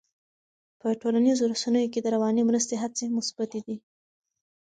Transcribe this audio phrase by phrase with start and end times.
[0.79, 3.77] په ټولنیزو رسنیو کې د رواني مرستې هڅې مثبتې دي.